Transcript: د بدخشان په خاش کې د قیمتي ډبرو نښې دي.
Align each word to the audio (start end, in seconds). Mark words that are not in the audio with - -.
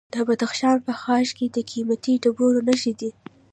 د 0.13 0.15
بدخشان 0.27 0.77
په 0.87 0.93
خاش 1.01 1.27
کې 1.37 1.45
د 1.55 1.57
قیمتي 1.71 2.13
ډبرو 2.23 2.59
نښې 2.67 2.93
دي. 2.99 3.11